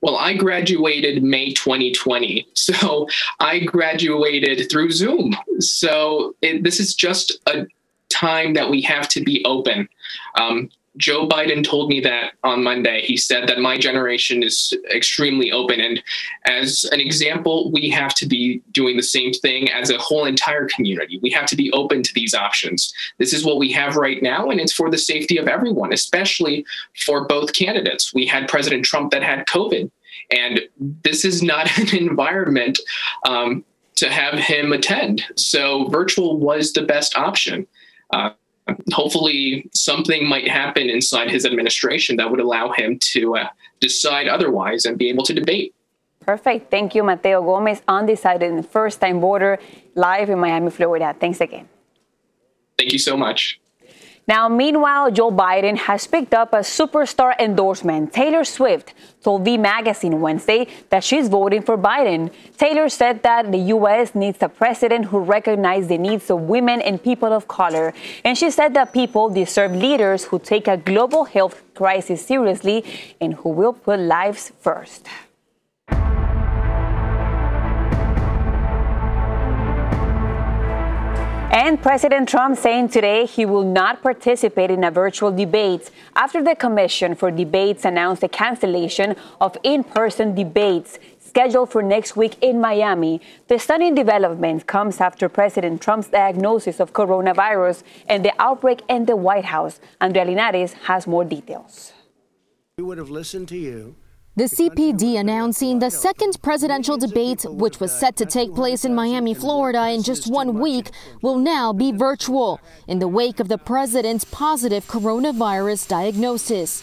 Well, 0.01 0.17
I 0.17 0.33
graduated 0.33 1.23
May 1.23 1.53
2020. 1.53 2.47
So 2.53 3.07
I 3.39 3.59
graduated 3.59 4.69
through 4.69 4.91
Zoom. 4.91 5.35
So 5.59 6.35
it, 6.41 6.63
this 6.63 6.79
is 6.79 6.93
just 6.93 7.39
a 7.47 7.65
time 8.09 8.53
that 8.53 8.69
we 8.69 8.81
have 8.81 9.07
to 9.09 9.23
be 9.23 9.43
open. 9.45 9.89
Um, 10.35 10.69
Joe 10.97 11.27
Biden 11.27 11.63
told 11.63 11.89
me 11.89 12.01
that 12.01 12.33
on 12.43 12.63
Monday. 12.63 13.01
He 13.01 13.15
said 13.15 13.47
that 13.47 13.59
my 13.59 13.77
generation 13.77 14.43
is 14.43 14.73
extremely 14.93 15.51
open. 15.51 15.79
And 15.79 16.03
as 16.45 16.83
an 16.91 16.99
example, 16.99 17.71
we 17.71 17.89
have 17.89 18.13
to 18.15 18.25
be 18.25 18.61
doing 18.71 18.97
the 18.97 19.03
same 19.03 19.31
thing 19.31 19.71
as 19.71 19.89
a 19.89 19.97
whole 19.97 20.25
entire 20.25 20.67
community. 20.67 21.17
We 21.21 21.29
have 21.31 21.45
to 21.47 21.55
be 21.55 21.71
open 21.71 22.03
to 22.03 22.13
these 22.13 22.33
options. 22.33 22.93
This 23.19 23.31
is 23.31 23.45
what 23.45 23.57
we 23.57 23.71
have 23.71 23.95
right 23.95 24.21
now, 24.21 24.49
and 24.49 24.59
it's 24.59 24.73
for 24.73 24.89
the 24.89 24.97
safety 24.97 25.37
of 25.37 25.47
everyone, 25.47 25.93
especially 25.93 26.65
for 27.05 27.25
both 27.25 27.53
candidates. 27.53 28.13
We 28.13 28.25
had 28.25 28.49
President 28.49 28.83
Trump 28.83 29.11
that 29.11 29.23
had 29.23 29.47
COVID, 29.47 29.89
and 30.29 30.61
this 31.03 31.23
is 31.23 31.41
not 31.41 31.77
an 31.77 31.95
environment 31.95 32.79
um, 33.25 33.63
to 33.95 34.09
have 34.09 34.33
him 34.33 34.73
attend. 34.73 35.23
So 35.35 35.87
virtual 35.87 36.37
was 36.37 36.73
the 36.73 36.81
best 36.81 37.17
option. 37.17 37.65
Uh, 38.11 38.31
hopefully 38.93 39.69
something 39.73 40.27
might 40.27 40.47
happen 40.47 40.89
inside 40.89 41.29
his 41.29 41.45
administration 41.45 42.15
that 42.17 42.29
would 42.29 42.39
allow 42.39 42.71
him 42.71 42.99
to 43.13 43.35
uh, 43.37 43.47
decide 43.79 44.27
otherwise 44.27 44.85
and 44.85 44.97
be 44.97 45.09
able 45.09 45.23
to 45.23 45.33
debate. 45.33 45.73
Perfect. 46.25 46.69
Thank 46.69 46.93
you, 46.93 47.03
Mateo 47.03 47.41
Gomez, 47.41 47.81
undecided 47.87 48.51
and 48.51 48.67
first 48.67 49.01
time 49.01 49.19
voter, 49.19 49.57
live 49.95 50.29
in 50.29 50.39
Miami, 50.39 50.69
Florida. 50.69 51.15
Thanks 51.19 51.41
again. 51.41 51.67
Thank 52.77 52.93
you 52.93 52.99
so 52.99 53.17
much. 53.17 53.59
Now, 54.27 54.47
meanwhile, 54.47 55.11
Joe 55.11 55.31
Biden 55.31 55.77
has 55.77 56.05
picked 56.05 56.33
up 56.33 56.53
a 56.53 56.59
superstar 56.59 57.37
endorsement. 57.39 58.13
Taylor 58.13 58.43
Swift 58.43 58.93
told 59.23 59.43
V 59.43 59.57
Magazine 59.57 60.21
Wednesday 60.21 60.67
that 60.89 61.03
she's 61.03 61.27
voting 61.27 61.63
for 61.63 61.77
Biden. 61.77 62.31
Taylor 62.57 62.87
said 62.87 63.23
that 63.23 63.51
the 63.51 63.57
U.S. 63.75 64.13
needs 64.13 64.37
a 64.41 64.49
president 64.49 65.05
who 65.05 65.19
recognizes 65.19 65.89
the 65.89 65.97
needs 65.97 66.29
of 66.29 66.41
women 66.41 66.81
and 66.81 67.01
people 67.01 67.33
of 67.33 67.47
color. 67.47 67.93
And 68.23 68.37
she 68.37 68.51
said 68.51 68.73
that 68.75 68.93
people 68.93 69.29
deserve 69.29 69.75
leaders 69.75 70.25
who 70.25 70.37
take 70.39 70.67
a 70.67 70.77
global 70.77 71.25
health 71.25 71.63
crisis 71.73 72.25
seriously 72.25 72.85
and 73.19 73.33
who 73.33 73.49
will 73.49 73.73
put 73.73 73.99
lives 73.99 74.51
first. 74.59 75.07
And 81.53 81.81
President 81.81 82.29
Trump 82.29 82.57
saying 82.57 82.87
today 82.87 83.25
he 83.25 83.45
will 83.45 83.65
not 83.65 84.01
participate 84.01 84.71
in 84.71 84.85
a 84.85 84.89
virtual 84.89 85.33
debate 85.33 85.91
after 86.15 86.41
the 86.41 86.55
Commission 86.55 87.13
for 87.13 87.29
Debates 87.29 87.83
announced 87.83 88.21
the 88.21 88.29
cancellation 88.29 89.17
of 89.41 89.57
in 89.61 89.83
person 89.83 90.33
debates 90.33 90.97
scheduled 91.19 91.69
for 91.69 91.83
next 91.83 92.15
week 92.15 92.37
in 92.41 92.61
Miami. 92.61 93.19
The 93.49 93.59
stunning 93.59 93.95
development 93.95 94.65
comes 94.65 95.01
after 95.01 95.27
President 95.27 95.81
Trump's 95.81 96.07
diagnosis 96.07 96.79
of 96.79 96.93
coronavirus 96.93 97.83
and 98.07 98.23
the 98.23 98.31
outbreak 98.39 98.81
in 98.87 99.05
the 99.05 99.17
White 99.17 99.43
House. 99.45 99.81
Andrea 99.99 100.23
Linares 100.23 100.71
has 100.87 101.05
more 101.05 101.25
details. 101.25 101.91
We 102.77 102.85
would 102.85 102.97
have 102.97 103.09
listened 103.09 103.49
to 103.49 103.57
you 103.57 103.97
The 104.37 104.45
CPD 104.45 105.19
announcing 105.19 105.79
the 105.79 105.89
second 105.89 106.41
presidential 106.41 106.97
debate, 106.97 107.45
which 107.49 107.81
was 107.81 107.91
set 107.91 108.15
to 108.15 108.25
take 108.25 108.55
place 108.55 108.85
in 108.85 108.95
Miami, 108.95 109.33
Florida 109.33 109.89
in 109.89 110.03
just 110.03 110.31
one 110.31 110.57
week, 110.57 110.91
will 111.21 111.35
now 111.35 111.73
be 111.73 111.91
virtual 111.91 112.61
in 112.87 112.99
the 112.99 113.09
wake 113.09 113.41
of 113.41 113.49
the 113.49 113.57
president's 113.57 114.23
positive 114.23 114.85
coronavirus 114.85 115.85
diagnosis. 115.89 116.81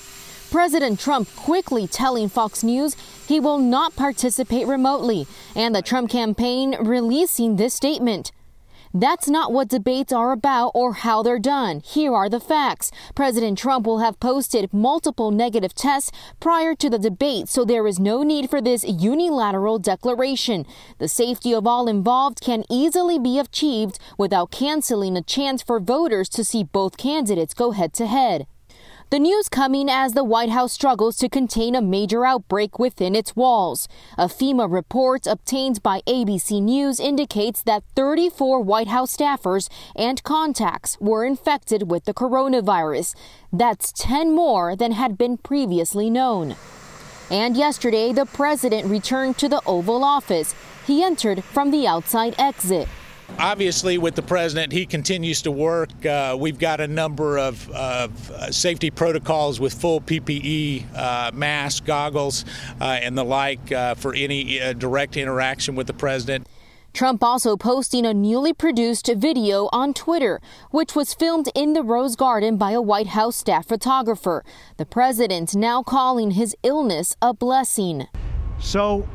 President 0.50 1.00
Trump 1.00 1.26
quickly 1.36 1.86
telling 1.86 2.28
Fox 2.28 2.62
News 2.62 2.96
he 3.26 3.40
will 3.40 3.58
not 3.58 3.96
participate 3.96 4.66
remotely, 4.66 5.26
and 5.56 5.74
the 5.74 5.80
Trump 5.80 6.10
campaign 6.10 6.76
releasing 6.78 7.56
this 7.56 7.72
statement. 7.72 8.30
That's 8.94 9.28
not 9.28 9.52
what 9.52 9.68
debates 9.68 10.12
are 10.12 10.32
about 10.32 10.72
or 10.74 10.94
how 10.94 11.22
they're 11.22 11.38
done. 11.38 11.80
Here 11.80 12.12
are 12.14 12.28
the 12.28 12.40
facts. 12.40 12.90
President 13.14 13.58
Trump 13.58 13.86
will 13.86 13.98
have 13.98 14.20
posted 14.20 14.72
multiple 14.72 15.30
negative 15.30 15.74
tests 15.74 16.10
prior 16.40 16.74
to 16.76 16.88
the 16.88 16.98
debate, 16.98 17.48
so 17.48 17.64
there 17.64 17.86
is 17.86 17.98
no 17.98 18.22
need 18.22 18.48
for 18.48 18.60
this 18.60 18.84
unilateral 18.84 19.78
declaration. 19.78 20.66
The 20.98 21.08
safety 21.08 21.52
of 21.52 21.66
all 21.66 21.88
involved 21.88 22.40
can 22.40 22.64
easily 22.70 23.18
be 23.18 23.38
achieved 23.38 23.98
without 24.16 24.50
canceling 24.50 25.16
a 25.16 25.22
chance 25.22 25.62
for 25.62 25.80
voters 25.80 26.28
to 26.30 26.44
see 26.44 26.64
both 26.64 26.96
candidates 26.96 27.54
go 27.54 27.72
head 27.72 27.92
to 27.94 28.06
head. 28.06 28.46
The 29.10 29.18
news 29.18 29.48
coming 29.48 29.88
as 29.88 30.12
the 30.12 30.22
White 30.22 30.50
House 30.50 30.74
struggles 30.74 31.16
to 31.16 31.30
contain 31.30 31.74
a 31.74 31.80
major 31.80 32.26
outbreak 32.26 32.78
within 32.78 33.16
its 33.16 33.34
walls. 33.34 33.88
A 34.18 34.26
FEMA 34.26 34.70
report 34.70 35.26
obtained 35.26 35.82
by 35.82 36.02
ABC 36.02 36.60
News 36.62 37.00
indicates 37.00 37.62
that 37.62 37.84
34 37.96 38.60
White 38.60 38.88
House 38.88 39.16
staffers 39.16 39.70
and 39.96 40.22
contacts 40.24 40.98
were 41.00 41.24
infected 41.24 41.90
with 41.90 42.04
the 42.04 42.12
coronavirus. 42.12 43.14
That's 43.50 43.92
10 43.92 44.34
more 44.34 44.76
than 44.76 44.92
had 44.92 45.16
been 45.16 45.38
previously 45.38 46.10
known. 46.10 46.54
And 47.30 47.56
yesterday, 47.56 48.12
the 48.12 48.26
president 48.26 48.88
returned 48.88 49.38
to 49.38 49.48
the 49.48 49.62
Oval 49.64 50.04
Office. 50.04 50.54
He 50.86 51.02
entered 51.02 51.42
from 51.44 51.70
the 51.70 51.86
outside 51.86 52.34
exit. 52.38 52.86
Obviously, 53.38 53.98
with 53.98 54.14
the 54.14 54.22
president, 54.22 54.72
he 54.72 54.86
continues 54.86 55.42
to 55.42 55.50
work. 55.50 56.04
Uh, 56.04 56.36
we've 56.38 56.58
got 56.58 56.80
a 56.80 56.88
number 56.88 57.38
of 57.38 57.70
uh, 57.70 58.08
safety 58.50 58.90
protocols 58.90 59.60
with 59.60 59.74
full 59.74 60.00
PPE, 60.00 60.84
uh, 60.96 61.30
masks, 61.32 61.80
goggles, 61.80 62.44
uh, 62.80 62.84
and 62.84 63.16
the 63.16 63.24
like 63.24 63.70
uh, 63.70 63.94
for 63.94 64.14
any 64.14 64.60
uh, 64.60 64.72
direct 64.72 65.16
interaction 65.16 65.76
with 65.76 65.86
the 65.86 65.92
president. 65.92 66.48
Trump 66.92 67.22
also 67.22 67.56
posting 67.56 68.04
a 68.04 68.14
newly 68.14 68.52
produced 68.52 69.08
video 69.16 69.68
on 69.72 69.94
Twitter, 69.94 70.40
which 70.70 70.96
was 70.96 71.14
filmed 71.14 71.48
in 71.54 71.74
the 71.74 71.82
Rose 71.82 72.16
Garden 72.16 72.56
by 72.56 72.72
a 72.72 72.82
White 72.82 73.08
House 73.08 73.36
staff 73.36 73.66
photographer. 73.66 74.44
The 74.78 74.86
president 74.86 75.54
now 75.54 75.82
calling 75.82 76.32
his 76.32 76.56
illness 76.64 77.14
a 77.22 77.32
blessing. 77.32 78.08
So 78.58 79.06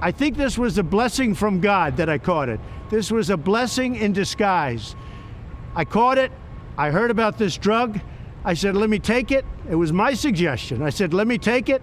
I 0.00 0.12
think 0.12 0.36
this 0.36 0.56
was 0.56 0.78
a 0.78 0.82
blessing 0.82 1.34
from 1.34 1.60
God 1.60 1.96
that 1.98 2.08
I 2.08 2.16
caught 2.16 2.48
it. 2.48 2.60
This 2.90 3.10
was 3.10 3.30
a 3.30 3.36
blessing 3.36 3.96
in 3.96 4.12
disguise. 4.12 4.94
I 5.74 5.84
caught 5.84 6.18
it. 6.18 6.30
I 6.76 6.90
heard 6.90 7.10
about 7.10 7.38
this 7.38 7.56
drug. 7.56 8.00
I 8.44 8.54
said, 8.54 8.76
let 8.76 8.90
me 8.90 8.98
take 8.98 9.30
it. 9.30 9.44
It 9.70 9.74
was 9.74 9.92
my 9.92 10.14
suggestion. 10.14 10.82
I 10.82 10.90
said, 10.90 11.14
let 11.14 11.26
me 11.26 11.38
take 11.38 11.68
it. 11.68 11.82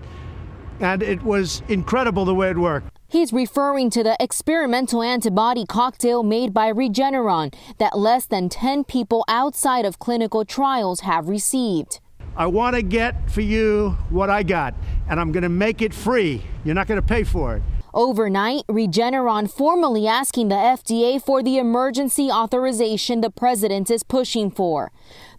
And 0.80 1.02
it 1.02 1.22
was 1.24 1.64
incredible 1.68 2.26
the 2.26 2.36
way 2.36 2.50
it 2.50 2.58
worked. 2.58 2.88
He's 3.08 3.34
referring 3.34 3.90
to 3.90 4.04
the 4.04 4.16
experimental 4.22 5.04
antibody 5.04 5.66
cocktail 5.66 6.24
made 6.24 6.54
by 6.54 6.72
Regeneron 6.72 7.54
that 7.78 7.98
less 7.98 8.26
than 8.26 8.48
10 8.48 8.86
people 8.86 9.26
outside 9.28 9.86
of 9.86 10.00
clinical 10.00 10.46
trials 10.46 11.02
have 11.02 11.28
received. 11.28 12.00
I 12.38 12.46
want 12.46 12.78
to 12.78 12.82
get 12.82 13.30
for 13.30 13.42
you 13.42 13.98
what 14.10 14.30
I 14.30 14.44
got, 14.44 14.74
and 15.10 15.20
I'm 15.20 15.34
going 15.34 15.44
to 15.44 15.50
make 15.50 15.82
it 15.82 15.94
free. 15.94 16.42
You're 16.64 16.76
not 16.76 16.88
going 16.88 17.02
to 17.02 17.06
pay 17.06 17.26
for 17.26 17.58
it. 17.58 17.64
Overnight, 17.94 18.66
Regeneron 18.68 19.52
formally 19.52 20.08
asking 20.08 20.48
the 20.48 20.56
FDA 20.56 21.22
for 21.22 21.44
the 21.44 21.58
emergency 21.58 22.30
authorization 22.30 23.20
the 23.20 23.30
president 23.30 23.92
is 23.92 24.02
pushing 24.04 24.50
for. 24.50 24.94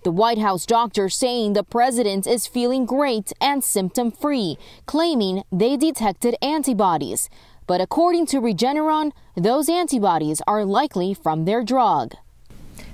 The 0.05 0.11
White 0.11 0.37
House 0.37 0.67
doctor 0.67 1.09
saying 1.09 1.55
the 1.55 1.65
president 1.65 2.27
is 2.27 2.47
feeling 2.47 2.85
great 2.85 3.33
and 3.41 3.65
symptom 3.65 4.11
free, 4.11 4.59
claiming 4.85 5.45
they 5.51 5.79
detected 5.79 6.37
antibodies. 6.43 7.31
But 7.67 7.81
according 7.81 8.27
to 8.27 8.41
Regeneron, 8.41 9.13
those 9.35 9.71
antibodies 9.71 10.43
are 10.47 10.67
likely 10.67 11.15
from 11.15 11.47
their 11.47 11.65
drug. 11.65 12.17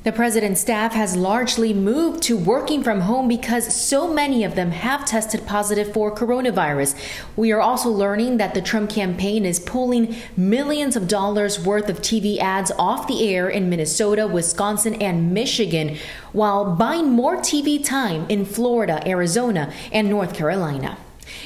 The 0.05 0.13
president's 0.13 0.61
staff 0.61 0.93
has 0.93 1.17
largely 1.17 1.75
moved 1.75 2.23
to 2.25 2.37
working 2.37 2.85
from 2.85 3.01
home 3.01 3.27
because 3.27 3.75
so 3.75 4.13
many 4.13 4.45
of 4.45 4.55
them 4.55 4.71
have 4.71 5.05
tested 5.05 5.45
positive 5.45 5.93
for 5.93 6.15
coronavirus. 6.15 6.95
We 7.37 7.51
are 7.51 7.61
also 7.61 7.91
learning 7.91 8.37
that 8.37 8.55
the 8.55 8.63
Trump 8.63 8.91
campaign 8.91 9.45
is 9.45 9.59
pulling 9.59 10.15
millions 10.37 10.95
of 10.95 11.09
dollars 11.09 11.59
worth 11.59 11.89
of 11.89 12.01
TV 12.01 12.39
ads 12.39 12.71
off 12.79 13.09
the 13.09 13.29
air 13.29 13.49
in 13.49 13.69
Minnesota, 13.69 14.29
Wisconsin, 14.29 14.95
and 15.03 15.35
Michigan, 15.35 15.97
while 16.33 16.77
buying 16.77 17.11
more 17.11 17.37
TV 17.37 17.85
time 17.85 18.25
in 18.29 18.45
Florida, 18.45 19.03
Arizona, 19.05 19.73
and 19.91 20.09
North 20.09 20.33
Carolina. 20.33 20.97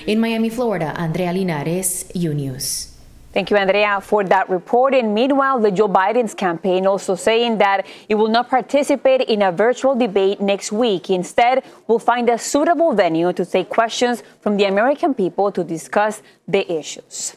In 0.07 0.21
Miami, 0.21 0.51
Florida, 0.51 0.93
Andrea 0.99 1.33
Linares, 1.33 2.05
U 2.15 2.35
News. 2.35 2.92
Thank 3.33 3.51
you, 3.51 3.57
Andrea, 3.57 3.99
for 4.03 4.25
that 4.25 4.51
report. 4.51 4.95
And 4.95 5.15
meanwhile, 5.15 5.59
the 5.59 5.71
Joe 5.71 5.89
Biden's 5.89 6.35
campaign 6.35 6.87
also 6.87 7.15
saying 7.15 7.57
that 7.59 7.87
it 8.07 8.17
will 8.17 8.29
not 8.29 8.51
participate 8.51 9.23
in 9.23 9.41
a 9.41 9.51
virtual 9.51 9.95
debate 9.95 10.43
next 10.43 10.71
week. 10.71 11.09
Instead, 11.09 11.65
will 11.87 11.99
find 11.99 12.29
a 12.29 12.37
suitable 12.37 12.93
venue 12.93 13.33
to 13.33 13.47
take 13.47 13.71
questions 13.71 14.23
from 14.43 14.59
the 14.59 14.65
American 14.65 15.15
people 15.15 15.51
to 15.51 15.65
discuss 15.65 16.21
the 16.47 16.71
issues. 16.71 17.35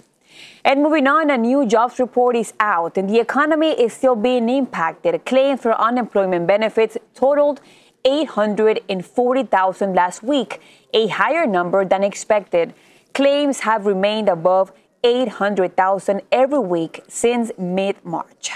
And 0.65 0.83
moving 0.83 1.07
on, 1.07 1.29
a 1.29 1.37
new 1.37 1.65
jobs 1.65 1.97
report 1.97 2.35
is 2.35 2.51
out, 2.59 2.97
and 2.97 3.09
the 3.09 3.19
economy 3.19 3.69
is 3.69 3.93
still 3.93 4.17
being 4.17 4.49
impacted. 4.49 5.23
Claims 5.23 5.61
for 5.61 5.79
unemployment 5.79 6.45
benefits 6.45 6.97
totaled 7.13 7.61
840,000 8.03 9.93
last 9.93 10.23
week, 10.23 10.59
a 10.93 11.07
higher 11.07 11.47
number 11.47 11.85
than 11.85 12.03
expected. 12.03 12.73
Claims 13.13 13.61
have 13.61 13.85
remained 13.85 14.27
above 14.27 14.73
800,000 15.05 16.23
every 16.31 16.57
week 16.57 17.03
since 17.07 17.51
mid 17.59 18.03
March. 18.03 18.51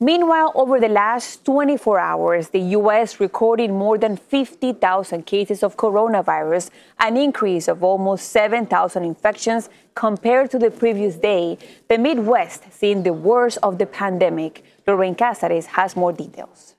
Meanwhile, 0.00 0.50
over 0.56 0.80
the 0.80 0.88
last 0.88 1.44
24 1.44 2.00
hours, 2.00 2.48
the 2.48 2.60
U.S. 2.78 3.20
recorded 3.20 3.70
more 3.70 3.96
than 3.96 4.16
50,000 4.16 5.24
cases 5.24 5.62
of 5.62 5.76
coronavirus, 5.76 6.70
an 6.98 7.16
increase 7.16 7.68
of 7.68 7.84
almost 7.84 8.30
7,000 8.30 9.04
infections 9.04 9.70
compared 9.94 10.50
to 10.50 10.58
the 10.58 10.72
previous 10.72 11.14
day. 11.14 11.56
The 11.88 11.98
Midwest 11.98 12.64
seeing 12.72 13.04
the 13.04 13.12
worst 13.12 13.58
of 13.62 13.78
the 13.78 13.86
pandemic. 13.86 14.64
Lorraine 14.88 15.14
Casares 15.14 15.66
has 15.66 15.94
more 15.94 16.12
details. 16.12 16.74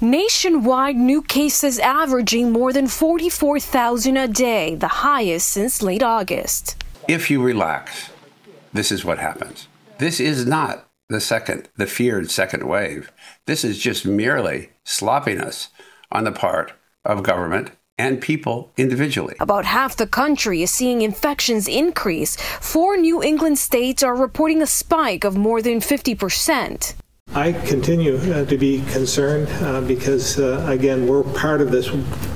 Nationwide, 0.00 0.96
new 0.96 1.22
cases 1.22 1.78
averaging 1.78 2.50
more 2.52 2.72
than 2.72 2.88
44,000 2.88 4.16
a 4.16 4.28
day, 4.28 4.74
the 4.74 4.88
highest 4.88 5.48
since 5.48 5.80
late 5.82 6.02
August. 6.02 6.76
If 7.08 7.30
you 7.30 7.42
relax, 7.42 8.10
this 8.74 8.92
is 8.92 9.02
what 9.02 9.18
happens. 9.18 9.66
This 9.96 10.20
is 10.20 10.44
not 10.44 10.86
the 11.08 11.22
second, 11.22 11.70
the 11.78 11.86
feared 11.86 12.30
second 12.30 12.68
wave. 12.68 13.10
This 13.46 13.64
is 13.64 13.78
just 13.78 14.04
merely 14.04 14.72
sloppiness 14.84 15.68
on 16.12 16.24
the 16.24 16.32
part 16.32 16.74
of 17.06 17.22
government 17.22 17.70
and 17.96 18.20
people 18.20 18.72
individually. 18.76 19.36
About 19.40 19.64
half 19.64 19.96
the 19.96 20.06
country 20.06 20.62
is 20.62 20.70
seeing 20.70 21.00
infections 21.00 21.66
increase. 21.66 22.36
Four 22.60 22.98
New 22.98 23.22
England 23.22 23.58
states 23.58 24.02
are 24.02 24.14
reporting 24.14 24.60
a 24.60 24.66
spike 24.66 25.24
of 25.24 25.34
more 25.34 25.62
than 25.62 25.80
50%. 25.80 26.94
I 27.34 27.52
continue 27.52 28.16
uh, 28.16 28.44
to 28.44 28.58
be 28.58 28.84
concerned 28.92 29.48
uh, 29.62 29.80
because, 29.80 30.38
uh, 30.38 30.66
again, 30.68 31.06
we're 31.06 31.22
part 31.22 31.62
of 31.62 31.70
this 31.70 31.90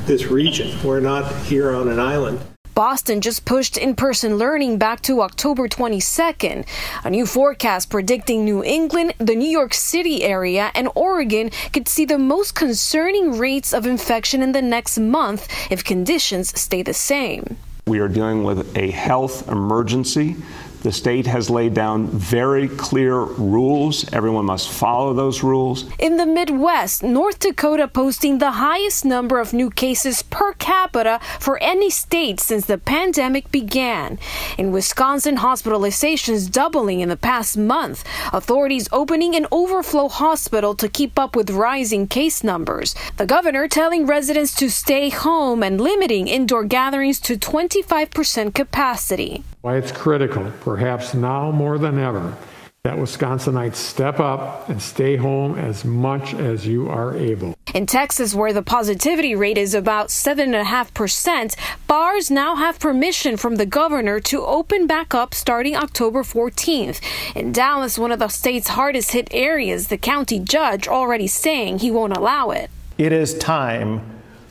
this 0.06 0.28
region. 0.28 0.70
We're 0.82 1.00
not 1.00 1.30
here 1.44 1.74
on 1.74 1.88
an 1.88 2.00
island. 2.00 2.40
Boston 2.74 3.20
just 3.20 3.44
pushed 3.44 3.76
in 3.76 3.94
person 3.94 4.38
learning 4.38 4.78
back 4.78 5.02
to 5.02 5.20
October 5.20 5.68
22nd. 5.68 6.64
A 7.04 7.10
new 7.10 7.26
forecast 7.26 7.90
predicting 7.90 8.44
New 8.44 8.64
England, 8.64 9.12
the 9.18 9.34
New 9.34 9.48
York 9.48 9.74
City 9.74 10.22
area, 10.22 10.70
and 10.74 10.88
Oregon 10.94 11.50
could 11.72 11.86
see 11.86 12.06
the 12.06 12.18
most 12.18 12.54
concerning 12.54 13.38
rates 13.38 13.74
of 13.74 13.86
infection 13.86 14.42
in 14.42 14.52
the 14.52 14.62
next 14.62 14.98
month 14.98 15.48
if 15.70 15.84
conditions 15.84 16.58
stay 16.58 16.82
the 16.82 16.94
same. 16.94 17.56
We 17.86 17.98
are 17.98 18.08
dealing 18.08 18.44
with 18.44 18.76
a 18.76 18.90
health 18.90 19.48
emergency 19.48 20.36
The 20.82 20.90
state 20.90 21.26
has 21.26 21.48
laid 21.48 21.74
down 21.74 22.08
very 22.08 22.66
clear 22.66 23.20
rules. 23.20 24.12
Everyone 24.12 24.46
must 24.46 24.68
follow 24.68 25.14
those 25.14 25.44
rules. 25.44 25.84
In 26.00 26.16
the 26.16 26.26
Midwest, 26.26 27.04
North 27.04 27.38
Dakota 27.38 27.86
posting 27.86 28.38
the 28.38 28.50
highest 28.52 29.04
number 29.04 29.38
of 29.38 29.52
new 29.52 29.70
cases 29.70 30.22
per 30.22 30.54
capita 30.54 31.20
for 31.38 31.56
any 31.62 31.88
state 31.88 32.40
since 32.40 32.66
the 32.66 32.78
pandemic 32.78 33.52
began. 33.52 34.18
In 34.58 34.72
Wisconsin, 34.72 35.36
hospitalizations 35.36 36.50
doubling 36.50 36.98
in 36.98 37.08
the 37.08 37.16
past 37.16 37.56
month. 37.56 38.02
Authorities 38.32 38.88
opening 38.90 39.36
an 39.36 39.46
overflow 39.52 40.08
hospital 40.08 40.74
to 40.74 40.88
keep 40.88 41.16
up 41.16 41.36
with 41.36 41.50
rising 41.50 42.08
case 42.08 42.42
numbers. 42.42 42.96
The 43.18 43.26
governor 43.26 43.68
telling 43.68 44.04
residents 44.04 44.52
to 44.56 44.68
stay 44.68 45.10
home 45.10 45.62
and 45.62 45.80
limiting 45.80 46.26
indoor 46.26 46.64
gatherings 46.64 47.20
to 47.20 47.36
25% 47.36 48.52
capacity. 48.52 49.44
Why 49.62 49.76
it's 49.76 49.92
critical, 49.92 50.50
perhaps 50.72 51.12
now 51.12 51.50
more 51.50 51.76
than 51.76 51.98
ever, 51.98 52.34
that 52.82 52.96
Wisconsinites 52.96 53.74
step 53.74 54.18
up 54.18 54.70
and 54.70 54.80
stay 54.80 55.16
home 55.16 55.58
as 55.58 55.84
much 55.84 56.32
as 56.32 56.66
you 56.66 56.88
are 56.88 57.14
able. 57.14 57.54
In 57.74 57.84
Texas, 57.84 58.34
where 58.34 58.54
the 58.54 58.62
positivity 58.62 59.34
rate 59.34 59.58
is 59.58 59.74
about 59.74 60.08
7.5%, 60.08 61.54
bars 61.86 62.30
now 62.30 62.56
have 62.56 62.80
permission 62.80 63.36
from 63.36 63.56
the 63.56 63.66
governor 63.66 64.18
to 64.20 64.42
open 64.42 64.86
back 64.86 65.14
up 65.14 65.34
starting 65.34 65.76
October 65.76 66.22
14th. 66.22 67.02
In 67.36 67.52
Dallas, 67.52 67.98
one 67.98 68.10
of 68.10 68.18
the 68.18 68.28
state's 68.28 68.68
hardest 68.68 69.12
hit 69.12 69.28
areas, 69.30 69.88
the 69.88 69.98
county 69.98 70.38
judge 70.38 70.88
already 70.88 71.26
saying 71.26 71.80
he 71.80 71.90
won't 71.90 72.16
allow 72.16 72.48
it. 72.48 72.70
It 72.96 73.12
is 73.12 73.36
time 73.36 74.00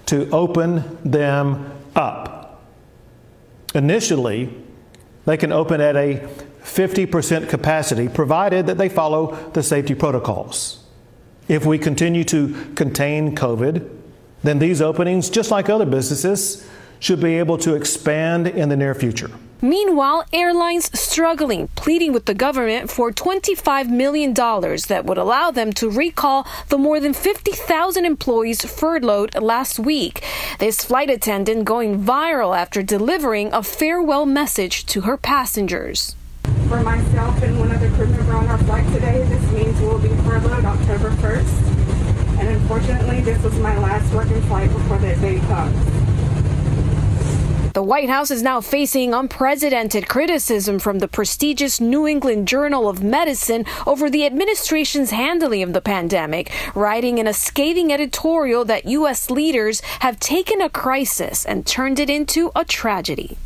to 0.05 0.29
open 0.29 0.99
them 1.03 1.73
up. 1.95 2.61
Initially, 3.73 4.53
they 5.25 5.37
can 5.37 5.51
open 5.51 5.81
at 5.81 5.95
a 5.95 6.27
50% 6.63 7.49
capacity, 7.49 8.07
provided 8.07 8.67
that 8.67 8.77
they 8.77 8.89
follow 8.89 9.35
the 9.51 9.63
safety 9.63 9.95
protocols. 9.95 10.83
If 11.47 11.65
we 11.65 11.77
continue 11.77 12.23
to 12.25 12.73
contain 12.75 13.35
COVID, 13.35 13.89
then 14.43 14.59
these 14.59 14.81
openings, 14.81 15.29
just 15.29 15.51
like 15.51 15.69
other 15.69 15.85
businesses, 15.85 16.67
should 16.99 17.19
be 17.19 17.37
able 17.39 17.57
to 17.59 17.75
expand 17.75 18.47
in 18.47 18.69
the 18.69 18.77
near 18.77 18.95
future. 18.95 19.31
Meanwhile, 19.63 20.25
airlines 20.33 20.89
struggling, 20.99 21.67
pleading 21.75 22.13
with 22.13 22.25
the 22.25 22.33
government 22.33 22.89
for 22.89 23.11
$25 23.11 23.89
million 23.89 24.33
that 24.33 25.03
would 25.05 25.19
allow 25.19 25.51
them 25.51 25.71
to 25.73 25.87
recall 25.87 26.47
the 26.69 26.79
more 26.79 26.99
than 26.99 27.13
50,000 27.13 28.03
employees 28.03 28.65
furloughed 28.65 29.35
last 29.39 29.77
week. 29.77 30.23
This 30.57 30.83
flight 30.83 31.11
attendant 31.11 31.65
going 31.65 32.01
viral 32.01 32.57
after 32.57 32.81
delivering 32.81 33.53
a 33.53 33.61
farewell 33.61 34.25
message 34.25 34.87
to 34.87 35.01
her 35.01 35.15
passengers. 35.15 36.15
For 36.67 36.81
myself 36.81 37.43
and 37.43 37.59
one 37.59 37.71
other 37.71 37.91
crew 37.91 38.07
member 38.07 38.33
on 38.33 38.47
our 38.47 38.57
flight 38.59 38.91
today, 38.93 39.23
this 39.25 39.51
means 39.51 39.79
we'll 39.79 39.99
be 39.99 40.09
furloughed 40.23 40.65
October 40.65 41.11
1st. 41.11 42.39
And 42.39 42.47
unfortunately, 42.49 43.21
this 43.21 43.43
was 43.43 43.53
my 43.59 43.77
last 43.77 44.11
working 44.11 44.41
flight 44.43 44.71
before 44.71 44.97
that 44.97 45.21
day 45.21 45.37
comes. 45.41 46.20
The 47.73 47.81
White 47.81 48.09
House 48.09 48.31
is 48.31 48.43
now 48.43 48.59
facing 48.59 49.13
unprecedented 49.13 50.09
criticism 50.09 50.77
from 50.77 50.99
the 50.99 51.07
prestigious 51.07 51.79
New 51.79 52.05
England 52.05 52.45
Journal 52.45 52.89
of 52.89 53.01
Medicine 53.01 53.65
over 53.87 54.09
the 54.09 54.25
administration's 54.25 55.11
handling 55.11 55.63
of 55.63 55.71
the 55.71 55.79
pandemic, 55.79 56.51
writing 56.75 57.17
in 57.17 57.27
a 57.27 57.33
scathing 57.33 57.93
editorial 57.93 58.65
that 58.65 58.87
U.S. 58.87 59.29
leaders 59.29 59.79
have 60.01 60.19
taken 60.19 60.59
a 60.59 60.69
crisis 60.69 61.45
and 61.45 61.65
turned 61.65 61.97
it 61.97 62.09
into 62.09 62.51
a 62.57 62.65
tragedy. 62.65 63.37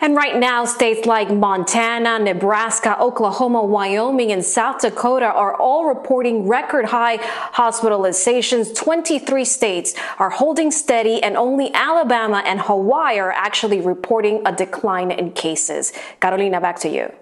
And 0.00 0.16
right 0.16 0.36
now, 0.36 0.64
states 0.64 1.06
like 1.06 1.30
Montana, 1.30 2.18
Nebraska, 2.18 2.98
Oklahoma, 3.00 3.62
Wyoming, 3.62 4.32
and 4.32 4.44
South 4.44 4.80
Dakota 4.80 5.26
are 5.26 5.54
all 5.56 5.86
reporting 5.86 6.46
record 6.46 6.86
high 6.86 7.18
hospitalizations. 7.18 8.74
23 8.74 9.44
states 9.44 9.94
are 10.18 10.30
holding 10.30 10.70
steady, 10.70 11.22
and 11.22 11.36
only 11.36 11.72
Alabama 11.74 12.42
and 12.46 12.60
Hawaii 12.60 13.18
are 13.18 13.32
actually 13.32 13.80
reporting 13.80 14.42
a 14.46 14.52
decline 14.52 15.10
in 15.10 15.32
cases. 15.32 15.92
Carolina, 16.20 16.60
back 16.60 16.78
to 16.80 16.88
you. 16.88 17.12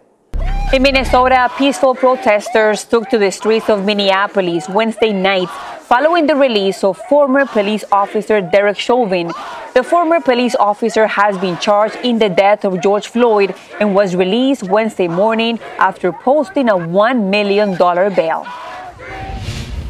In 0.72 0.82
Minnesota, 0.82 1.50
peaceful 1.58 1.94
protesters 1.94 2.84
took 2.84 3.10
to 3.10 3.18
the 3.18 3.30
streets 3.30 3.68
of 3.68 3.84
Minneapolis 3.84 4.70
Wednesday 4.70 5.12
night 5.12 5.50
following 5.92 6.26
the 6.26 6.34
release 6.34 6.82
of 6.82 6.96
former 7.06 7.44
police 7.44 7.84
officer 7.92 8.40
Derek 8.40 8.78
Chauvin. 8.78 9.30
The 9.74 9.82
former 9.82 10.20
police 10.22 10.54
officer 10.54 11.06
has 11.06 11.36
been 11.36 11.58
charged 11.58 11.96
in 11.96 12.18
the 12.18 12.30
death 12.30 12.64
of 12.64 12.80
George 12.80 13.08
Floyd 13.08 13.54
and 13.78 13.94
was 13.94 14.16
released 14.16 14.62
Wednesday 14.62 15.06
morning 15.06 15.60
after 15.78 16.10
posting 16.10 16.70
a 16.70 16.76
$1 16.76 17.28
million 17.28 17.76
bail. 17.76 18.46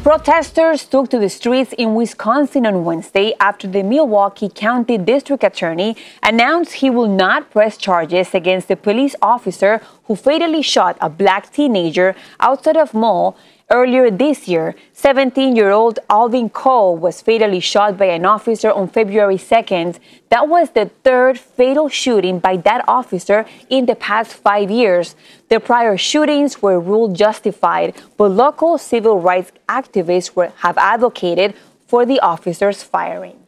Protesters 0.03 0.83
took 0.83 1.09
to 1.11 1.17
the 1.17 1.29
streets 1.29 1.71
in 1.77 1.95
Wisconsin 1.95 2.65
on 2.65 2.83
Wednesday 2.83 3.33
after 3.39 3.65
the 3.65 3.83
Milwaukee 3.83 4.49
County 4.49 4.97
District 4.97 5.41
Attorney 5.41 5.95
announced 6.21 6.73
he 6.73 6.89
will 6.89 7.07
not 7.07 7.49
press 7.49 7.77
charges 7.77 8.33
against 8.33 8.67
the 8.67 8.75
police 8.75 9.15
officer 9.21 9.79
who 10.07 10.17
fatally 10.17 10.61
shot 10.61 10.97
a 10.99 11.09
black 11.09 11.53
teenager 11.53 12.13
outside 12.41 12.75
of 12.75 12.93
mall 12.93 13.37
Earlier 13.73 14.11
this 14.11 14.47
year, 14.47 14.75
17 14.93 15.55
year 15.55 15.71
old 15.71 15.97
Alvin 16.07 16.51
Cole 16.51 16.95
was 16.95 17.23
fatally 17.23 17.59
shot 17.59 17.97
by 17.97 18.05
an 18.05 18.23
officer 18.23 18.71
on 18.71 18.87
February 18.87 19.37
2nd. 19.37 19.97
That 20.29 20.47
was 20.47 20.69
the 20.69 20.91
third 21.03 21.39
fatal 21.39 21.89
shooting 21.89 22.37
by 22.37 22.57
that 22.57 22.85
officer 22.87 23.47
in 23.71 23.87
the 23.87 23.95
past 23.95 24.35
five 24.35 24.69
years. 24.69 25.15
The 25.49 25.59
prior 25.59 25.97
shootings 25.97 26.61
were 26.61 26.79
ruled 26.79 27.15
justified, 27.15 27.95
but 28.15 28.29
local 28.29 28.77
civil 28.77 29.19
rights 29.19 29.51
activists 29.67 30.35
were, 30.35 30.53
have 30.57 30.77
advocated 30.77 31.55
for 31.87 32.05
the 32.05 32.19
officer's 32.19 32.83
firing. 32.83 33.42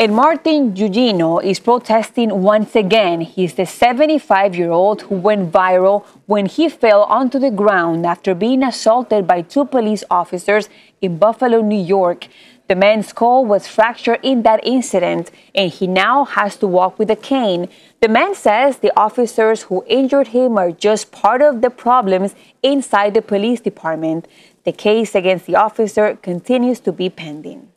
And 0.00 0.16
Martin 0.16 0.72
Gugino 0.72 1.44
is 1.44 1.60
protesting 1.60 2.40
once 2.40 2.74
again. 2.74 3.20
He's 3.20 3.52
the 3.52 3.66
75 3.66 4.56
year 4.56 4.70
old 4.70 5.02
who 5.02 5.16
went 5.16 5.52
viral 5.52 6.06
when 6.24 6.46
he 6.46 6.70
fell 6.70 7.02
onto 7.02 7.38
the 7.38 7.50
ground 7.50 8.06
after 8.06 8.34
being 8.34 8.62
assaulted 8.62 9.26
by 9.26 9.42
two 9.42 9.66
police 9.66 10.02
officers 10.10 10.70
in 11.02 11.18
Buffalo, 11.18 11.60
New 11.60 11.84
York. 11.84 12.28
The 12.68 12.76
man's 12.76 13.08
skull 13.08 13.44
was 13.44 13.66
fractured 13.66 14.20
in 14.22 14.40
that 14.44 14.66
incident, 14.66 15.30
and 15.54 15.70
he 15.70 15.86
now 15.86 16.24
has 16.24 16.56
to 16.60 16.66
walk 16.66 16.98
with 16.98 17.10
a 17.10 17.16
cane. 17.16 17.68
The 18.00 18.08
man 18.08 18.34
says 18.34 18.78
the 18.78 18.98
officers 18.98 19.64
who 19.64 19.84
injured 19.86 20.28
him 20.28 20.56
are 20.56 20.72
just 20.72 21.12
part 21.12 21.42
of 21.42 21.60
the 21.60 21.68
problems 21.68 22.34
inside 22.62 23.12
the 23.12 23.20
police 23.20 23.60
department. 23.60 24.26
The 24.64 24.72
case 24.72 25.14
against 25.14 25.44
the 25.44 25.56
officer 25.56 26.16
continues 26.22 26.80
to 26.80 26.92
be 26.92 27.10
pending. 27.10 27.69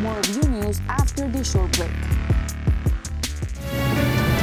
More 0.00 0.18
of 0.18 0.28
you 0.28 0.40
news 0.48 0.80
after 0.88 1.28
this 1.28 1.52
short 1.52 1.70
break. 1.72 1.90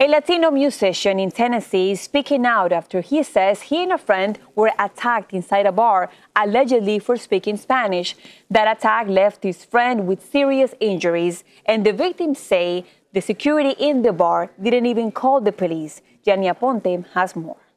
A 0.00 0.06
Latino 0.06 0.52
musician 0.52 1.18
in 1.18 1.32
Tennessee 1.32 1.90
is 1.90 2.00
speaking 2.00 2.46
out 2.46 2.70
after 2.70 3.00
he 3.00 3.24
says 3.24 3.62
he 3.62 3.82
and 3.82 3.90
a 3.90 3.98
friend 3.98 4.38
were 4.54 4.70
attacked 4.78 5.32
inside 5.32 5.66
a 5.66 5.72
bar, 5.72 6.08
allegedly 6.36 7.00
for 7.00 7.16
speaking 7.16 7.56
Spanish. 7.56 8.14
That 8.48 8.70
attack 8.76 9.08
left 9.08 9.42
his 9.42 9.64
friend 9.64 10.06
with 10.06 10.24
serious 10.24 10.72
injuries, 10.78 11.42
and 11.66 11.84
the 11.84 11.92
victims 11.92 12.38
say 12.38 12.84
the 13.12 13.20
security 13.20 13.70
in 13.70 14.02
the 14.02 14.12
bar 14.12 14.52
didn't 14.62 14.86
even 14.86 15.10
call 15.10 15.40
the 15.40 15.50
police. 15.50 16.00
Gianni 16.24 16.46
Aponte 16.46 17.04
has 17.14 17.34
more. 17.34 17.67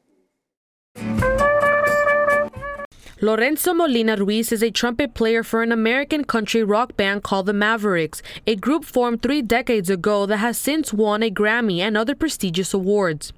Lorenzo 3.24 3.72
Molina 3.72 4.16
Ruiz 4.16 4.50
is 4.50 4.64
a 4.64 4.72
trumpet 4.72 5.14
player 5.14 5.44
for 5.44 5.62
an 5.62 5.70
American 5.70 6.24
country 6.24 6.64
rock 6.64 6.96
band 6.96 7.22
called 7.22 7.46
the 7.46 7.52
Mavericks, 7.52 8.20
a 8.48 8.56
group 8.56 8.84
formed 8.84 9.22
three 9.22 9.40
decades 9.40 9.88
ago 9.88 10.26
that 10.26 10.38
has 10.38 10.58
since 10.58 10.92
won 10.92 11.22
a 11.22 11.30
Grammy 11.30 11.78
and 11.78 11.96
other 11.96 12.16
prestigious 12.16 12.74
awards. 12.74 13.32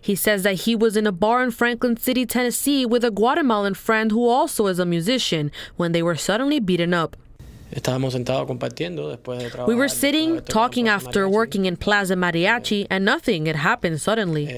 He 0.00 0.16
says 0.16 0.42
that 0.42 0.62
he 0.66 0.74
was 0.74 0.96
in 0.96 1.06
a 1.06 1.12
bar 1.12 1.44
in 1.44 1.52
Franklin 1.52 1.96
City, 1.96 2.26
Tennessee, 2.26 2.84
with 2.84 3.04
a 3.04 3.12
Guatemalan 3.12 3.74
friend 3.74 4.10
who 4.10 4.26
also 4.26 4.66
is 4.66 4.80
a 4.80 4.84
musician 4.84 5.52
when 5.76 5.92
they 5.92 6.02
were 6.02 6.16
suddenly 6.16 6.58
beaten 6.58 6.92
up. 6.92 7.16
We 9.68 9.74
were 9.76 9.88
sitting, 9.88 10.40
talking 10.40 10.88
after 10.88 11.28
working 11.28 11.64
in 11.64 11.76
Plaza 11.76 12.16
Mariachi, 12.16 12.88
and 12.90 13.04
nothing 13.04 13.46
had 13.46 13.54
happened 13.54 14.00
suddenly. 14.00 14.48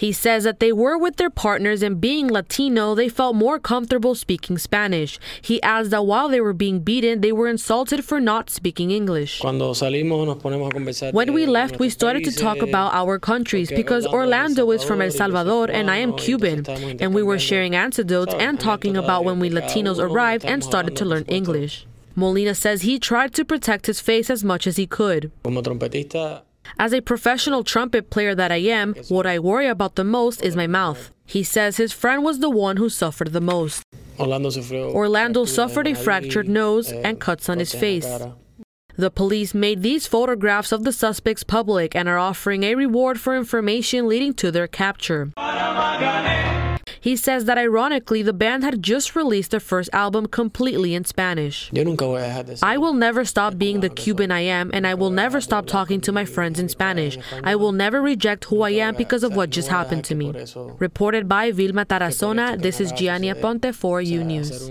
He 0.00 0.12
says 0.12 0.44
that 0.44 0.60
they 0.60 0.72
were 0.72 0.96
with 0.96 1.16
their 1.16 1.28
partners 1.28 1.82
and 1.82 2.00
being 2.00 2.26
Latino, 2.28 2.94
they 2.94 3.10
felt 3.10 3.36
more 3.36 3.58
comfortable 3.58 4.14
speaking 4.14 4.56
Spanish. 4.56 5.18
He 5.42 5.60
adds 5.62 5.90
that 5.90 6.06
while 6.06 6.30
they 6.30 6.40
were 6.40 6.54
being 6.54 6.78
beaten, 6.80 7.20
they 7.20 7.32
were 7.32 7.48
insulted 7.48 8.02
for 8.02 8.18
not 8.18 8.48
speaking 8.48 8.90
English. 8.90 9.42
When 9.44 11.34
we 11.34 11.44
left, 11.44 11.78
we 11.78 11.90
started 11.90 12.24
to 12.24 12.32
talk 12.34 12.62
about 12.62 12.94
our 12.94 13.18
countries 13.18 13.68
because 13.70 14.06
Orlando 14.06 14.70
is 14.70 14.82
from 14.82 15.02
El 15.02 15.10
Salvador 15.10 15.70
and 15.70 15.90
I 15.90 15.98
am 15.98 16.16
Cuban, 16.16 16.66
and 16.98 17.14
we 17.14 17.22
were 17.22 17.38
sharing 17.38 17.76
anecdotes 17.76 18.32
and 18.32 18.58
talking 18.58 18.96
about 18.96 19.26
when 19.26 19.38
we 19.38 19.50
Latinos 19.50 19.98
arrived 19.98 20.46
and 20.46 20.64
started 20.64 20.96
to 20.96 21.04
learn 21.04 21.24
English. 21.24 21.86
Molina 22.16 22.54
says 22.54 22.82
he 22.82 22.98
tried 22.98 23.34
to 23.34 23.44
protect 23.44 23.84
his 23.84 24.00
face 24.00 24.30
as 24.30 24.42
much 24.42 24.66
as 24.66 24.78
he 24.78 24.86
could. 24.86 25.30
As 26.78 26.92
a 26.92 27.00
professional 27.00 27.64
trumpet 27.64 28.10
player 28.10 28.34
that 28.34 28.52
I 28.52 28.56
am, 28.56 28.94
what 29.08 29.26
I 29.26 29.38
worry 29.38 29.66
about 29.66 29.96
the 29.96 30.04
most 30.04 30.42
is 30.42 30.56
my 30.56 30.66
mouth. 30.66 31.10
He 31.26 31.42
says 31.42 31.76
his 31.76 31.92
friend 31.92 32.24
was 32.24 32.38
the 32.40 32.50
one 32.50 32.76
who 32.76 32.88
suffered 32.88 33.32
the 33.32 33.40
most. 33.40 33.82
Orlando 34.18 35.44
suffered 35.44 35.86
a 35.86 35.94
fractured 35.94 36.48
nose 36.48 36.92
and 36.92 37.20
cuts 37.20 37.48
on 37.48 37.58
his 37.58 37.74
face. 37.74 38.08
The 38.96 39.10
police 39.10 39.54
made 39.54 39.82
these 39.82 40.06
photographs 40.06 40.72
of 40.72 40.84
the 40.84 40.92
suspects 40.92 41.42
public 41.44 41.96
and 41.96 42.08
are 42.08 42.18
offering 42.18 42.64
a 42.64 42.74
reward 42.74 43.18
for 43.18 43.36
information 43.36 44.08
leading 44.08 44.34
to 44.34 44.50
their 44.50 44.66
capture. 44.66 45.32
He 47.00 47.16
says 47.16 47.46
that 47.46 47.56
ironically, 47.58 48.22
the 48.22 48.32
band 48.32 48.62
had 48.62 48.82
just 48.82 49.16
released 49.16 49.50
their 49.52 49.60
first 49.60 49.88
album 49.92 50.26
completely 50.26 50.94
in 50.94 51.04
Spanish. 51.04 51.70
I 52.62 52.76
will 52.76 52.92
never 52.92 53.24
stop 53.24 53.56
being 53.56 53.80
the 53.80 53.88
Cuban 53.88 54.30
I 54.30 54.40
am, 54.40 54.70
and 54.74 54.86
I 54.86 54.94
will 54.94 55.10
never 55.10 55.40
stop 55.40 55.66
talking 55.66 56.00
to 56.02 56.12
my 56.12 56.24
friends 56.24 56.60
in 56.60 56.68
Spanish. 56.68 57.16
I 57.42 57.56
will 57.56 57.72
never 57.72 58.02
reject 58.02 58.44
who 58.44 58.62
I 58.62 58.70
am 58.70 58.94
because 58.94 59.24
of 59.24 59.34
what 59.34 59.50
just 59.50 59.68
happened 59.68 60.04
to 60.04 60.14
me. 60.14 60.32
Reported 60.78 61.28
by 61.28 61.52
Vilma 61.52 61.86
Tarazona, 61.86 62.60
this 62.60 62.80
is 62.80 62.92
Gianni 62.92 63.32
Aponte 63.32 63.74
for 63.74 64.02
U 64.02 64.22
News. 64.22 64.70